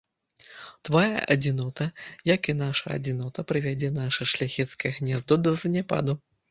Твая 0.89 1.19
адзінота, 1.35 1.87
як 2.33 2.51
і 2.55 2.57
наша 2.63 2.87
адзінота, 2.97 3.39
прывядзе 3.53 3.95
наша 4.03 4.29
шляхецкае 4.37 4.91
гняздо 5.01 5.33
да 5.49 5.61
заняпаду. 5.65 6.23